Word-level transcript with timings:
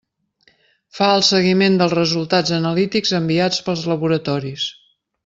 Fa 0.99 1.09
el 1.17 1.25
seguiment 1.27 1.77
dels 1.81 1.95
resultats 1.99 2.53
analítics 2.59 3.13
enviats 3.21 3.61
pels 3.69 3.85
laboratoris. 3.93 4.67